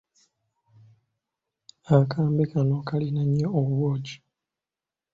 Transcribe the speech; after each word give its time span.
Akambe 1.97 2.43
kano 2.51 2.75
kalina 2.87 3.21
nnyo 3.25 3.47
obwogi. 3.59 4.15